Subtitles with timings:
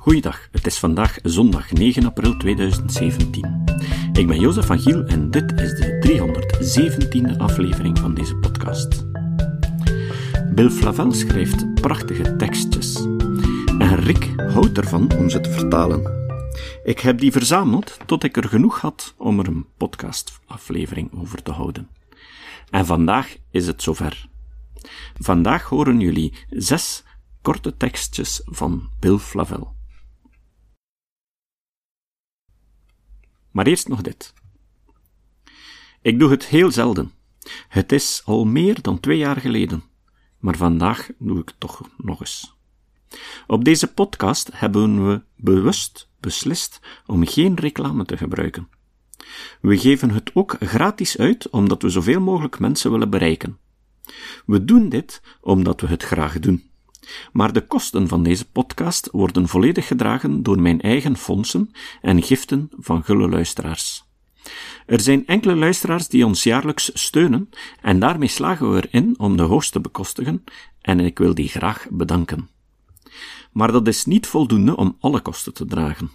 [0.00, 3.64] Goeiedag, het is vandaag zondag 9 april 2017.
[4.12, 5.98] Ik ben Jozef van Giel en dit is de
[7.32, 9.04] 317e aflevering van deze podcast.
[10.54, 12.96] Bill Flavel schrijft prachtige tekstjes.
[13.78, 16.28] En Rick houdt ervan om ze te vertalen.
[16.84, 21.52] Ik heb die verzameld tot ik er genoeg had om er een podcastaflevering over te
[21.52, 21.88] houden.
[22.70, 24.28] En vandaag is het zover.
[25.18, 27.04] Vandaag horen jullie zes
[27.42, 29.78] korte tekstjes van Bill Flavel.
[33.50, 34.34] Maar eerst nog dit.
[36.02, 37.12] Ik doe het heel zelden.
[37.68, 39.82] Het is al meer dan twee jaar geleden,
[40.38, 42.58] maar vandaag doe ik het toch nog eens.
[43.46, 48.68] Op deze podcast hebben we bewust beslist om geen reclame te gebruiken.
[49.60, 53.58] We geven het ook gratis uit omdat we zoveel mogelijk mensen willen bereiken.
[54.46, 56.69] We doen dit omdat we het graag doen.
[57.32, 61.70] Maar de kosten van deze podcast worden volledig gedragen door mijn eigen fondsen
[62.00, 64.04] en giften van gulle luisteraars.
[64.86, 69.42] Er zijn enkele luisteraars die ons jaarlijks steunen en daarmee slagen we erin om de
[69.42, 70.44] host te bekostigen
[70.80, 72.48] en ik wil die graag bedanken.
[73.52, 76.10] Maar dat is niet voldoende om alle kosten te dragen.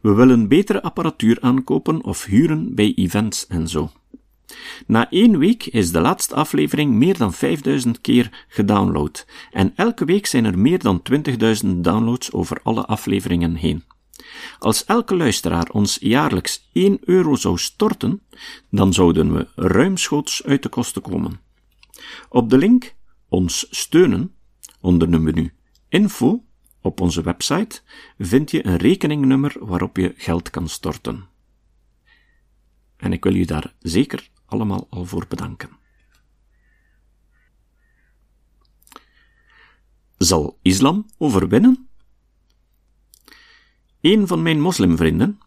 [0.00, 3.90] We willen betere apparatuur aankopen of huren bij events en zo.
[4.86, 10.26] Na één week is de laatste aflevering meer dan 5000 keer gedownload en elke week
[10.26, 11.02] zijn er meer dan
[11.64, 13.84] 20.000 downloads over alle afleveringen heen.
[14.58, 18.22] Als elke luisteraar ons jaarlijks 1 euro zou storten,
[18.70, 21.40] dan zouden we ruimschoots uit de kosten komen.
[22.28, 22.94] Op de link
[23.32, 24.34] Ons steunen
[24.80, 25.52] onder de menu
[25.88, 26.44] Info
[26.80, 27.80] op onze website
[28.18, 31.31] vind je een rekeningnummer waarop je geld kan storten.
[33.02, 35.70] En ik wil je daar zeker allemaal al voor bedanken.
[40.18, 41.88] Zal islam overwinnen?
[44.00, 45.40] Een van mijn moslimvrienden,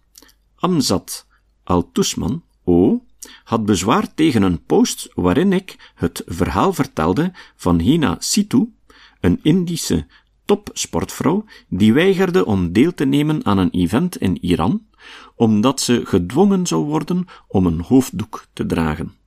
[0.56, 1.28] Amzad
[1.64, 3.06] al-Tusman, O,
[3.44, 8.74] had bezwaar tegen een post waarin ik het verhaal vertelde van Hina Situ,
[9.20, 10.08] een Indische
[10.46, 14.88] topsportvrouw die weigerde om deel te nemen aan een event in Iran,
[15.36, 19.18] omdat ze gedwongen zou worden om een hoofddoek te dragen.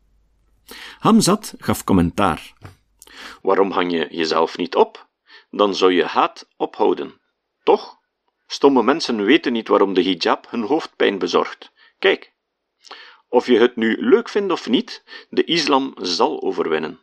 [0.98, 2.52] Hamzat gaf commentaar.
[3.42, 5.08] Waarom hang je jezelf niet op?
[5.50, 7.20] Dan zou je haat ophouden.
[7.62, 7.98] Toch?
[8.46, 11.72] Stomme mensen weten niet waarom de hijab hun hoofdpijn bezorgt.
[11.98, 12.32] Kijk.
[13.28, 17.00] Of je het nu leuk vindt of niet, de islam zal overwinnen.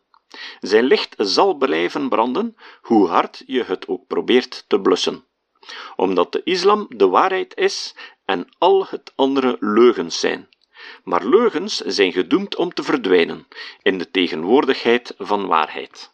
[0.60, 5.24] Zijn licht zal blijven branden, hoe hard je het ook probeert te blussen.
[5.96, 7.96] Omdat de islam de waarheid is
[8.26, 10.48] en al het andere leugens zijn.
[11.04, 13.48] Maar leugens zijn gedoemd om te verdwijnen
[13.82, 16.14] in de tegenwoordigheid van waarheid.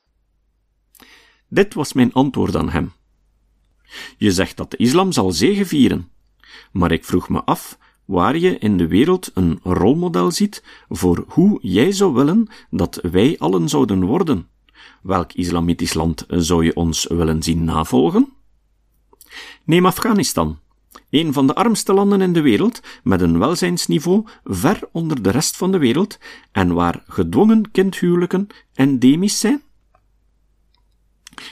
[1.48, 2.94] Dit was mijn antwoord aan hem.
[4.18, 6.12] Je zegt dat de islam zal zegevieren,
[6.72, 11.60] maar ik vroeg me af waar je in de wereld een rolmodel ziet voor hoe
[11.62, 14.50] jij zou willen dat wij allen zouden worden.
[15.02, 18.34] Welk islamitisch land zou je ons willen zien navolgen?
[19.64, 20.60] Neem Afghanistan,
[21.10, 25.58] een van de armste landen in de wereld, met een welzijnsniveau ver onder de rest
[25.58, 26.20] van de wereld
[26.52, 29.62] en waar gedwongen kindhuwelijken endemisch zijn?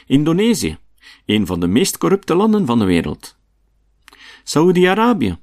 [0.05, 0.77] Indonesië,
[1.25, 3.37] een van de meest corrupte landen van de wereld.
[4.43, 5.37] Saudi-Arabië,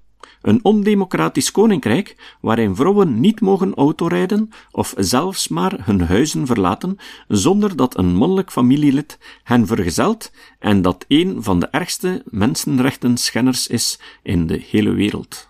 [0.46, 6.96] een ondemocratisch koninkrijk waarin vrouwen niet mogen autorijden of zelfs maar hun huizen verlaten
[7.28, 14.00] zonder dat een mannelijk familielid hen vergezelt en dat een van de ergste mensenrechtenschenners is
[14.22, 15.48] in de hele wereld.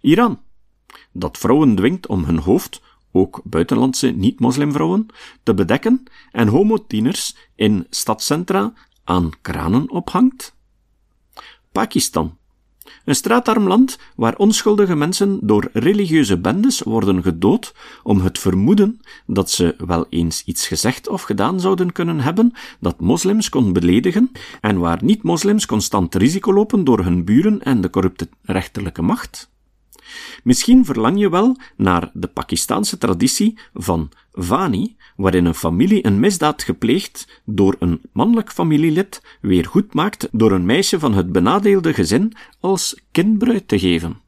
[0.00, 0.40] Iran,
[1.12, 2.82] dat vrouwen dwingt om hun hoofd,
[3.12, 5.06] ook buitenlandse niet-moslimvrouwen,
[5.42, 8.72] te bedekken en homotieners in stadcentra
[9.04, 10.56] aan kranen ophangt.
[11.72, 12.38] Pakistan,
[13.04, 19.50] een straatarm land waar onschuldige mensen door religieuze bendes worden gedood om het vermoeden dat
[19.50, 24.78] ze wel eens iets gezegd of gedaan zouden kunnen hebben dat moslims kon beledigen en
[24.78, 29.50] waar niet-moslims constant risico lopen door hun buren en de corrupte rechterlijke macht.
[30.44, 36.62] Misschien verlang je wel naar de Pakistaanse traditie van Vani, waarin een familie een misdaad
[36.62, 42.32] gepleegd door een mannelijk familielid weer goed maakt door een meisje van het benadeelde gezin
[42.60, 44.20] als kindbruid te geven.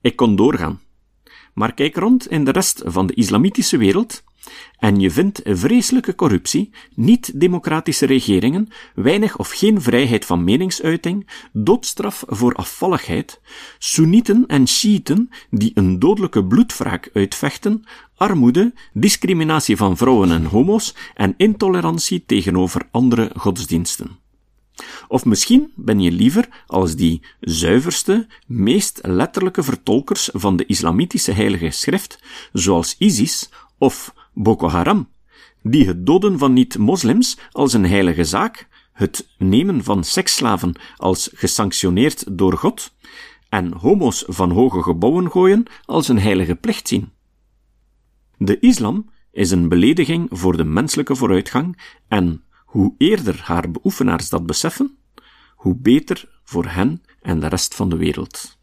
[0.00, 0.80] Ik kon doorgaan.
[1.54, 4.22] Maar kijk rond in de rest van de islamitische wereld
[4.78, 12.54] en je vindt vreselijke corruptie, niet-democratische regeringen, weinig of geen vrijheid van meningsuiting, doodstraf voor
[12.54, 13.40] afvalligheid,
[13.78, 17.84] Soenieten en Shiiten die een dodelijke bloedwraak uitvechten,
[18.16, 24.18] armoede, discriminatie van vrouwen en homo's en intolerantie tegenover andere godsdiensten.
[25.08, 31.70] Of misschien ben je liever als die zuiverste, meest letterlijke vertolkers van de islamitische heilige
[31.70, 32.18] schrift,
[32.52, 35.08] zoals ISIS of Boko Haram,
[35.62, 42.38] die het doden van niet-moslims als een heilige zaak, het nemen van seksslaven als gesanctioneerd
[42.38, 42.94] door God,
[43.48, 47.10] en homo's van hoge gebouwen gooien als een heilige plicht zien.
[48.36, 54.46] De islam is een belediging voor de menselijke vooruitgang en hoe eerder haar beoefenaars dat
[54.46, 54.98] beseffen,
[55.56, 58.57] hoe beter voor hen en de rest van de wereld.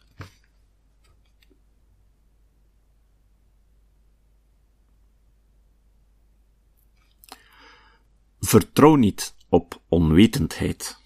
[8.46, 10.98] Vertrouw niet op onwetendheid.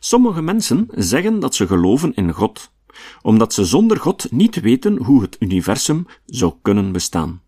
[0.00, 2.70] Sommige mensen zeggen dat ze geloven in God,
[3.22, 7.42] omdat ze zonder God niet weten hoe het universum zou kunnen bestaan.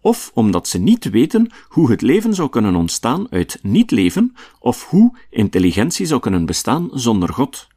[0.00, 5.18] Of omdat ze niet weten hoe het leven zou kunnen ontstaan uit niet-leven, of hoe
[5.30, 7.68] intelligentie zou kunnen bestaan zonder God.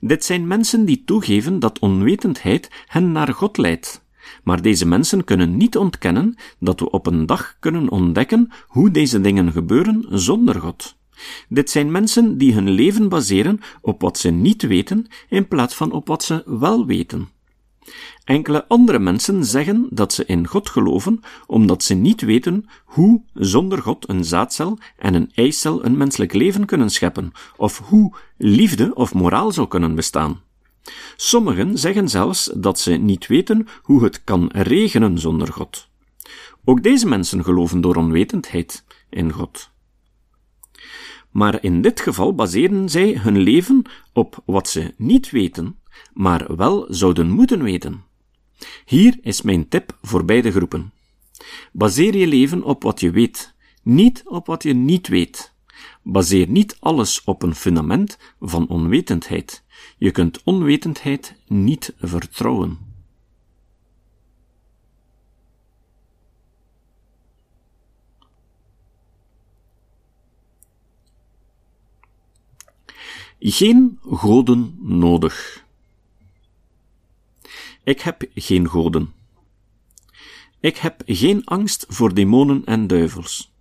[0.00, 4.03] Dit zijn mensen die toegeven dat onwetendheid hen naar God leidt.
[4.44, 9.20] Maar deze mensen kunnen niet ontkennen dat we op een dag kunnen ontdekken hoe deze
[9.20, 10.96] dingen gebeuren zonder God.
[11.48, 15.92] Dit zijn mensen die hun leven baseren op wat ze niet weten in plaats van
[15.92, 17.28] op wat ze wel weten.
[18.24, 23.82] Enkele andere mensen zeggen dat ze in God geloven omdat ze niet weten hoe zonder
[23.82, 29.14] God een zaadcel en een eicel een menselijk leven kunnen scheppen, of hoe liefde of
[29.14, 30.40] moraal zou kunnen bestaan.
[31.16, 35.88] Sommigen zeggen zelfs dat ze niet weten hoe het kan regenen zonder God.
[36.64, 39.70] Ook deze mensen geloven door onwetendheid in God.
[41.30, 43.82] Maar in dit geval baseren zij hun leven
[44.12, 45.78] op wat ze niet weten,
[46.12, 48.04] maar wel zouden moeten weten.
[48.84, 50.92] Hier is mijn tip voor beide groepen.
[51.72, 55.53] Baseer je leven op wat je weet, niet op wat je niet weet.
[56.06, 59.62] Baseer niet alles op een fundament van onwetendheid.
[59.98, 62.78] Je kunt onwetendheid niet vertrouwen.
[73.38, 75.64] Geen goden nodig.
[77.82, 79.12] Ik heb geen goden.
[80.60, 83.53] Ik heb geen angst voor demonen en duivels.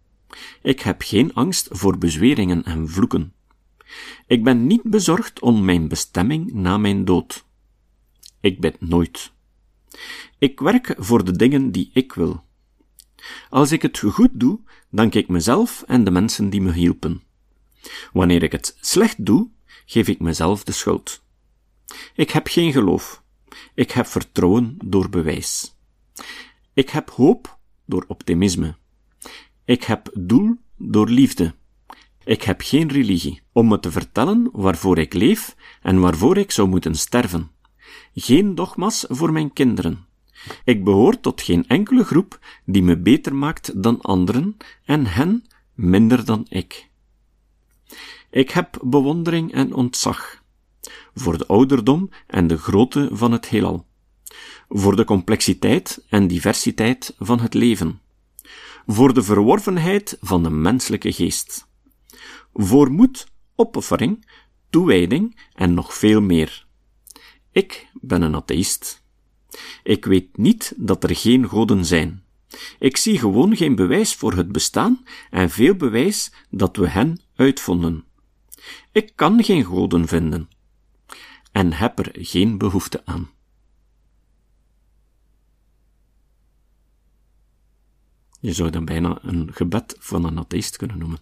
[0.61, 3.33] Ik heb geen angst voor bezweringen en vloeken.
[4.27, 7.45] Ik ben niet bezorgd om mijn bestemming na mijn dood.
[8.39, 9.31] Ik bid nooit.
[10.37, 12.43] Ik werk voor de dingen die ik wil.
[13.49, 14.59] Als ik het goed doe,
[14.89, 17.23] dank ik mezelf en de mensen die me hielpen.
[18.13, 19.49] Wanneer ik het slecht doe,
[19.85, 21.23] geef ik mezelf de schuld.
[22.15, 23.23] Ik heb geen geloof.
[23.73, 25.75] Ik heb vertrouwen door bewijs.
[26.73, 28.75] Ik heb hoop door optimisme.
[29.65, 31.53] Ik heb doel door liefde.
[32.23, 36.67] Ik heb geen religie om me te vertellen waarvoor ik leef en waarvoor ik zou
[36.67, 37.51] moeten sterven.
[38.13, 40.05] Geen dogma's voor mijn kinderen.
[40.63, 46.25] Ik behoor tot geen enkele groep die me beter maakt dan anderen en hen minder
[46.25, 46.89] dan ik.
[48.29, 50.43] Ik heb bewondering en ontzag
[51.13, 53.85] voor de ouderdom en de grootte van het heelal,
[54.69, 58.01] voor de complexiteit en diversiteit van het leven,
[58.87, 61.67] voor de verworvenheid van de menselijke geest,
[62.53, 64.25] voor moed, opoffering,
[64.69, 66.65] toewijding en nog veel meer.
[67.51, 69.03] Ik ben een atheïst.
[69.83, 72.23] Ik weet niet dat er geen goden zijn.
[72.79, 78.05] Ik zie gewoon geen bewijs voor het bestaan en veel bewijs dat we hen uitvonden.
[78.91, 80.49] Ik kan geen goden vinden
[81.51, 83.29] en heb er geen behoefte aan.
[88.43, 91.19] Je zou dan bijna een gebed van een atheïst kunnen noemen.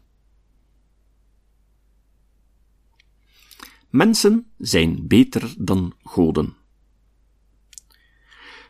[3.90, 6.56] Mensen zijn beter dan goden.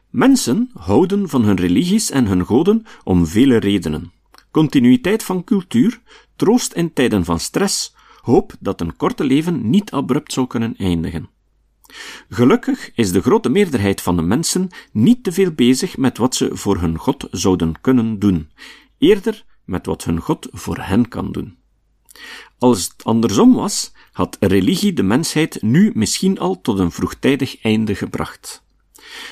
[0.10, 4.12] Mensen houden van hun religies en hun goden om vele redenen.
[4.52, 6.02] Continuïteit van cultuur,
[6.36, 11.30] troost in tijden van stress, hoop dat een korte leven niet abrupt zou kunnen eindigen.
[12.30, 16.50] Gelukkig is de grote meerderheid van de mensen niet te veel bezig met wat ze
[16.54, 18.50] voor hun God zouden kunnen doen,
[18.98, 21.58] eerder met wat hun God voor hen kan doen.
[22.58, 27.96] Als het andersom was, had religie de mensheid nu misschien al tot een vroegtijdig einde
[27.96, 28.64] gebracht.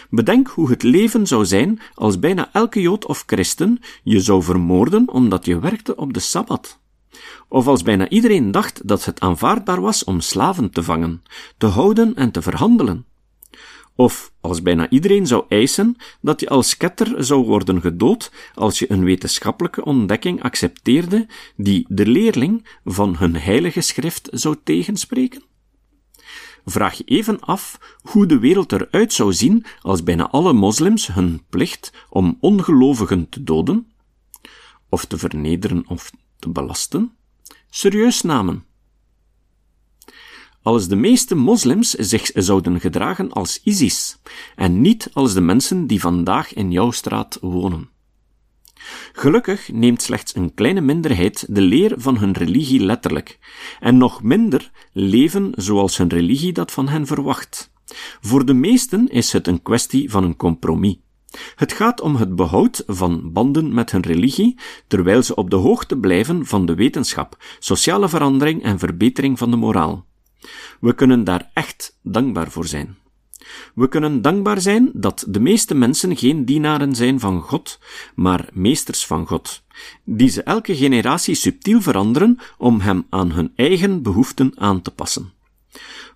[0.09, 5.09] Bedenk hoe het leven zou zijn als bijna elke Jood of christen je zou vermoorden
[5.09, 6.78] omdat je werkte op de Sabbat.
[7.47, 11.23] Of als bijna iedereen dacht dat het aanvaardbaar was om slaven te vangen,
[11.57, 13.05] te houden en te verhandelen.
[13.95, 18.91] Of als bijna iedereen zou eisen dat je als ketter zou worden gedood als je
[18.91, 25.43] een wetenschappelijke ontdekking accepteerde die de leerling van hun heilige schrift zou tegenspreken?
[26.65, 31.43] Vraag je even af hoe de wereld eruit zou zien als bijna alle moslims hun
[31.49, 33.91] plicht om ongelovigen te doden,
[34.89, 37.11] of te vernederen of te belasten,
[37.69, 38.63] serieus namen.
[40.61, 44.17] Als de meeste moslims zich zouden gedragen als ISIS
[44.55, 47.89] en niet als de mensen die vandaag in jouw straat wonen.
[49.13, 53.39] Gelukkig neemt slechts een kleine minderheid de leer van hun religie letterlijk,
[53.79, 57.71] en nog minder leven zoals hun religie dat van hen verwacht.
[58.21, 60.97] Voor de meesten is het een kwestie van een compromis.
[61.55, 65.97] Het gaat om het behoud van banden met hun religie, terwijl ze op de hoogte
[65.97, 70.05] blijven van de wetenschap, sociale verandering en verbetering van de moraal.
[70.79, 72.97] We kunnen daar echt dankbaar voor zijn.
[73.75, 77.79] We kunnen dankbaar zijn dat de meeste mensen geen dienaren zijn van God,
[78.15, 79.63] maar meesters van God,
[80.03, 85.33] die ze elke generatie subtiel veranderen om hem aan hun eigen behoeften aan te passen.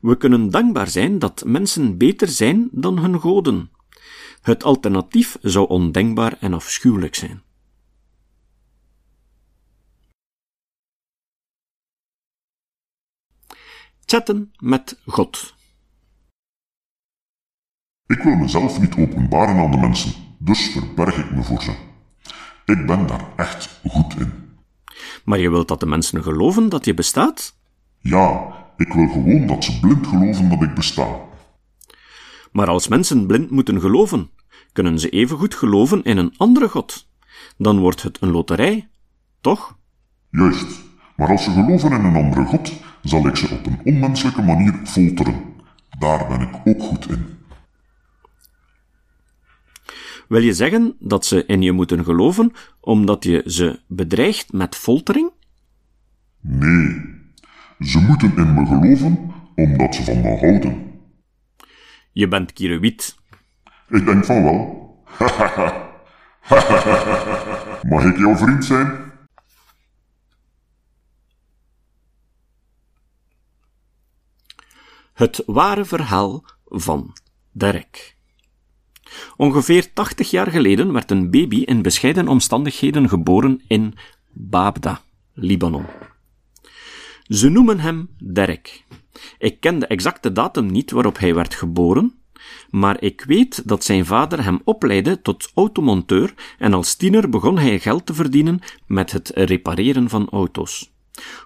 [0.01, 3.70] We kunnen dankbaar zijn dat mensen beter zijn dan hun goden.
[4.43, 7.41] Het alternatief zou ondenkbaar en afschuwelijk zijn.
[14.05, 15.55] Chatten met God.
[18.05, 21.75] Ik wil mezelf niet openbaren aan de mensen, dus verberg ik me voor ze.
[22.65, 24.33] Ik ben daar echt goed in.
[25.25, 27.57] Maar je wilt dat de mensen geloven dat je bestaat?
[28.00, 31.31] Ja, ik wil gewoon dat ze blind geloven dat ik besta.
[32.53, 34.29] Maar als mensen blind moeten geloven,
[34.72, 37.07] kunnen ze evengoed geloven in een andere God.
[37.57, 38.89] Dan wordt het een loterij,
[39.41, 39.77] toch?
[40.29, 40.79] Juist,
[41.15, 44.79] maar als ze geloven in een andere God, zal ik ze op een onmenselijke manier
[44.83, 45.41] folteren.
[46.00, 47.25] Daar ben ik ook goed in.
[50.27, 55.31] Wil je zeggen dat ze in je moeten geloven omdat je ze bedreigt met foltering?
[56.41, 57.01] Nee,
[57.79, 60.92] ze moeten in me geloven omdat ze van me houden.
[62.13, 63.15] Je bent Kierewiet.
[63.89, 64.82] Ik denk van wel.
[67.89, 69.12] Mag ik jouw vriend zijn?
[75.13, 77.17] Het ware verhaal van
[77.51, 78.15] Derek.
[79.38, 83.93] Ongeveer 80 jaar geleden werd een baby in bescheiden omstandigheden geboren in
[84.32, 85.01] Babda,
[85.34, 85.86] Libanon.
[87.27, 88.84] Ze noemen hem Derek.
[89.37, 92.13] Ik ken de exacte datum niet waarop hij werd geboren,
[92.69, 97.79] maar ik weet dat zijn vader hem opleidde tot automonteur en als tiener begon hij
[97.79, 100.91] geld te verdienen met het repareren van auto's.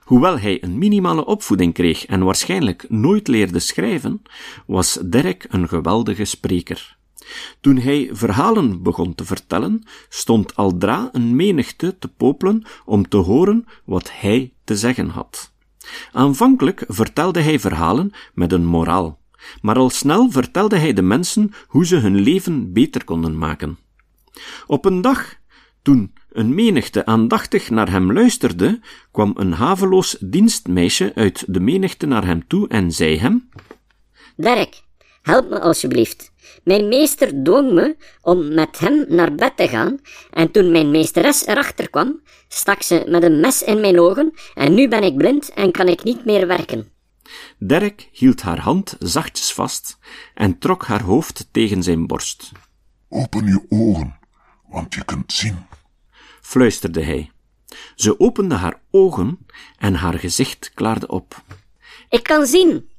[0.03, 4.21] Hoewel hij een minimale opvoeding kreeg en waarschijnlijk nooit leerde schrijven,
[4.65, 6.97] was Derek een geweldige spreker.
[7.61, 13.65] Toen hij verhalen begon te vertellen, stond aldra een menigte te popelen om te horen
[13.83, 15.55] wat hij te zeggen had.
[16.11, 19.19] Aanvankelijk vertelde hij verhalen met een moraal,
[19.61, 23.77] maar al snel vertelde hij de mensen hoe ze hun leven beter konden maken.
[24.67, 25.35] Op een dag,
[25.81, 28.79] toen een menigte aandachtig naar hem luisterde,
[29.11, 33.49] kwam een haveloos dienstmeisje uit de menigte naar hem toe en zei hem:
[34.35, 34.81] Derek,
[35.21, 36.31] help me alsjeblieft.
[36.63, 39.99] Mijn meester dwong me om met hem naar bed te gaan,
[40.31, 44.73] en toen mijn meesteres erachter kwam, stak ze met een mes in mijn ogen, en
[44.73, 46.91] nu ben ik blind en kan ik niet meer werken.
[47.57, 49.97] Derek hield haar hand zachtjes vast
[50.33, 52.51] en trok haar hoofd tegen zijn borst.
[53.09, 54.19] Open je ogen,
[54.69, 55.65] want je kunt zien.
[56.41, 57.31] Fluisterde hij.
[57.95, 59.45] Ze opende haar ogen
[59.77, 61.43] en haar gezicht klaarde op.
[62.09, 62.89] Ik kan zien,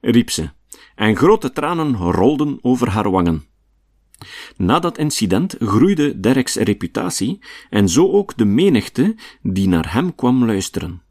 [0.00, 0.50] riep ze,
[0.98, 3.44] en grote tranen rolden over haar wangen.
[4.56, 7.38] Na dat incident groeide Derek's reputatie
[7.70, 11.02] en zo ook de menigte die naar hem kwam luisteren.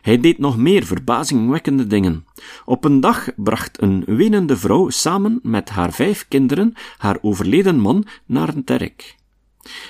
[0.00, 2.26] Hij deed nog meer verbazingwekkende dingen.
[2.64, 8.06] Op een dag bracht een wenende vrouw samen met haar vijf kinderen haar overleden man
[8.26, 9.16] naar Derek.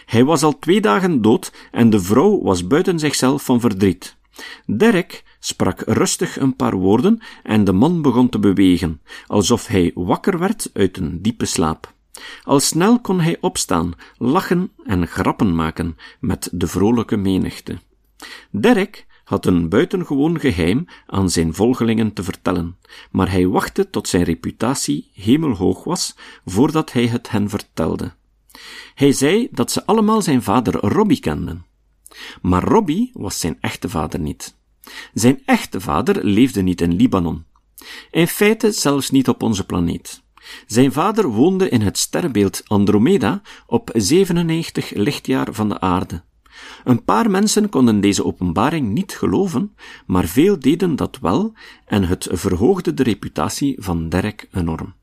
[0.06, 4.16] Hij was al twee dagen dood en de vrouw was buiten zichzelf van verdriet.
[4.66, 10.38] Derek sprak rustig een paar woorden en de man begon te bewegen, alsof hij wakker
[10.38, 11.94] werd uit een diepe slaap.
[12.42, 17.78] Al snel kon hij opstaan, lachen en grappen maken met de vrolijke menigte.
[18.50, 22.76] Derek had een buitengewoon geheim aan zijn volgelingen te vertellen,
[23.10, 28.12] maar hij wachtte tot zijn reputatie hemelhoog was voordat hij het hen vertelde.
[28.94, 31.64] Hij zei dat ze allemaal zijn vader Robbie kenden.
[32.42, 34.56] Maar Robbie was zijn echte vader niet.
[35.14, 37.44] Zijn echte vader leefde niet in Libanon.
[38.10, 40.24] In feite zelfs niet op onze planeet.
[40.66, 46.22] Zijn vader woonde in het sterrenbeeld Andromeda op 97 lichtjaar van de aarde.
[46.84, 49.74] Een paar mensen konden deze openbaring niet geloven,
[50.06, 51.52] maar veel deden dat wel
[51.84, 54.94] en het verhoogde de reputatie van Derek enorm.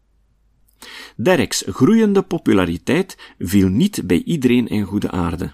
[1.16, 5.54] Dereks groeiende populariteit viel niet bij iedereen in goede aarde.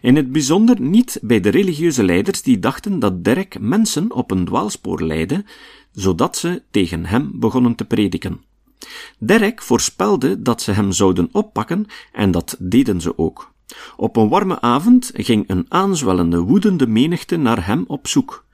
[0.00, 4.44] In het bijzonder niet bij de religieuze leiders die dachten dat Derek mensen op een
[4.44, 5.44] dwaalspoor leidde,
[5.92, 8.40] zodat ze tegen hem begonnen te prediken.
[9.18, 13.52] Derek voorspelde dat ze hem zouden oppakken en dat deden ze ook.
[13.96, 18.44] Op een warme avond ging een aanzwellende, woedende menigte naar hem op zoek.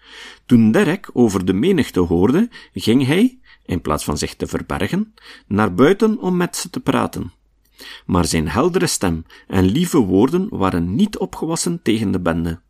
[0.46, 5.14] Toen Derek over de menigte hoorde, ging hij, in plaats van zich te verbergen,
[5.46, 7.32] naar buiten om met ze te praten.
[8.06, 12.60] Maar zijn heldere stem en lieve woorden waren niet opgewassen tegen de bende.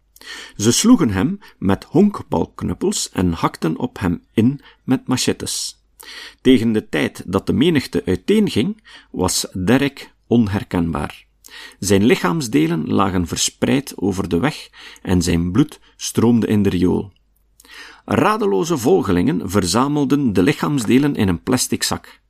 [0.57, 5.85] Ze sloegen hem met honkbalknuppels en hakten op hem in met machetes.
[6.41, 11.27] Tegen de tijd dat de menigte uiteenging, was Derek onherkenbaar.
[11.79, 14.71] Zijn lichaamsdelen lagen verspreid over de weg
[15.03, 17.13] en zijn bloed stroomde in de riool.
[18.05, 22.21] Radeloze volgelingen verzamelden de lichaamsdelen in een plastic zak.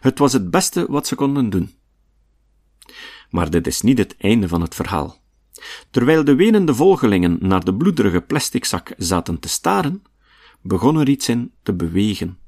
[0.00, 1.74] Het was het beste wat ze konden doen.
[3.30, 5.20] Maar dit is niet het einde van het verhaal.
[5.90, 10.02] Terwijl de wenende volgelingen naar de bloederige plastic zak zaten te staren,
[10.62, 12.38] begon er iets in te bewegen.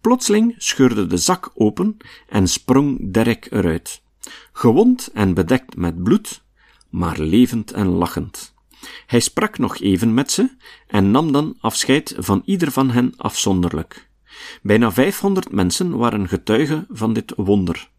[0.00, 1.96] Plotseling scheurde de zak open
[2.28, 4.02] en sprong Derek eruit.
[4.52, 6.42] Gewond en bedekt met bloed,
[6.90, 8.54] maar levend en lachend.
[9.06, 10.56] Hij sprak nog even met ze
[10.86, 14.08] en nam dan afscheid van ieder van hen afzonderlijk.
[14.62, 17.90] Bijna vijfhonderd mensen waren getuigen van dit wonder.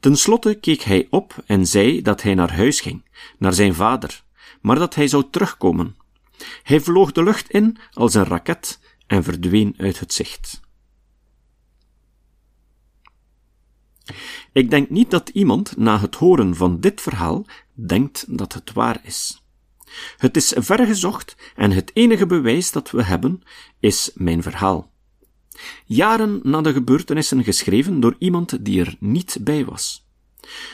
[0.00, 3.04] Ten slotte keek hij op en zei dat hij naar huis ging,
[3.38, 4.22] naar zijn vader,
[4.60, 5.96] maar dat hij zou terugkomen.
[6.62, 10.60] Hij vloog de lucht in als een raket en verdween uit het zicht.
[14.52, 19.00] Ik denk niet dat iemand na het horen van dit verhaal denkt dat het waar
[19.02, 19.42] is.
[20.16, 23.42] Het is vergezocht en het enige bewijs dat we hebben
[23.78, 24.89] is mijn verhaal.
[25.86, 30.08] Jaren na de gebeurtenissen geschreven door iemand die er niet bij was.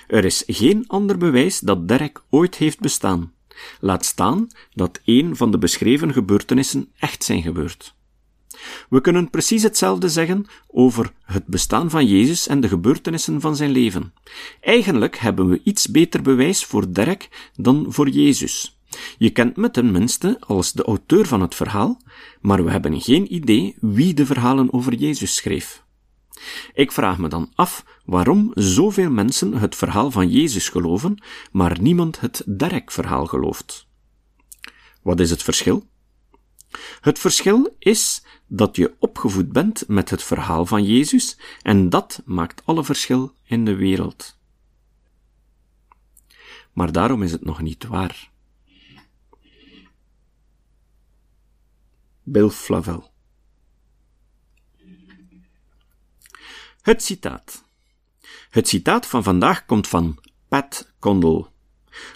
[0.09, 3.33] Er is geen ander bewijs dat Derek ooit heeft bestaan.
[3.81, 7.95] Laat staan dat een van de beschreven gebeurtenissen echt zijn gebeurd.
[8.89, 13.71] We kunnen precies hetzelfde zeggen over het bestaan van Jezus en de gebeurtenissen van zijn
[13.71, 14.13] leven.
[14.61, 18.76] Eigenlijk hebben we iets beter bewijs voor Derek dan voor Jezus.
[19.19, 22.01] Je kent me tenminste als de auteur van het verhaal,
[22.41, 25.85] maar we hebben geen idee wie de verhalen over Jezus schreef.
[26.75, 32.21] Ik vraag me dan af waarom zoveel mensen het verhaal van Jezus geloven, maar niemand
[32.21, 33.87] het Derek-verhaal gelooft.
[35.03, 35.87] Wat is het verschil?
[37.01, 42.63] Het verschil is dat je opgevoed bent met het verhaal van Jezus en dat maakt
[42.65, 44.39] alle verschil in de wereld.
[46.73, 48.31] Maar daarom is het nog niet waar.
[52.29, 53.11] Bill Flavel
[56.81, 57.65] Het citaat.
[58.51, 61.45] Het citaat van vandaag komt van Pat Condell.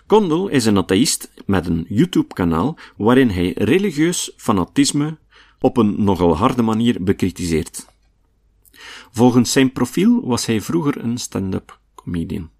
[0.07, 5.18] Condell is een atheïst met een YouTube-kanaal waarin hij religieus fanatisme
[5.61, 7.87] op een nogal harde manier bekritiseert.
[9.11, 12.51] Volgens zijn profiel was hij vroeger een stand-up comedian.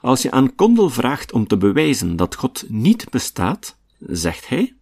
[0.00, 4.75] Als je aan Condell vraagt om te bewijzen dat God niet bestaat, zegt hij: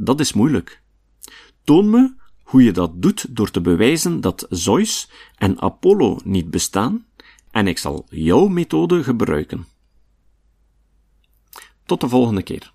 [0.00, 0.82] Dat is moeilijk.
[1.64, 7.06] Toon me hoe je dat doet door te bewijzen dat Zeus en Apollo niet bestaan,
[7.50, 9.66] en ik zal jouw methode gebruiken.
[11.84, 12.72] Tot de volgende keer.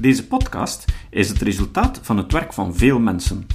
[0.00, 3.46] Deze podcast is het resultaat van het werk van veel mensen.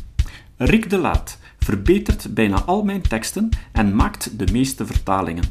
[0.57, 5.43] Rick de Laat verbetert bijna al mijn teksten en maakt de meeste vertalingen.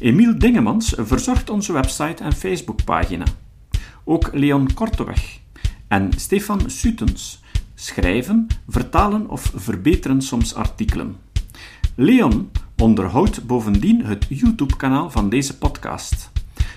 [0.00, 3.24] Emiel Dingemans verzorgt onze website en Facebookpagina.
[4.04, 5.40] Ook Leon Korteweg
[5.92, 7.40] en Stefan Sutens
[7.74, 11.16] schrijven, vertalen of verbeteren soms artikelen.
[11.94, 16.30] Leon onderhoudt bovendien het YouTube-kanaal van deze podcast.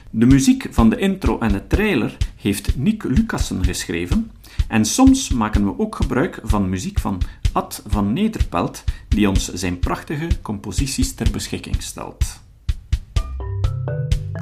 [0.10, 4.32] De muziek van de intro en de trailer heeft Nick Lucassen geschreven
[4.68, 9.80] en soms maken we ook gebruik van muziek van Ad van Nederpelt, die ons zijn
[9.80, 12.40] prachtige composities ter beschikking stelt.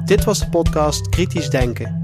[0.04, 2.03] Dit was de podcast Kritisch Denken.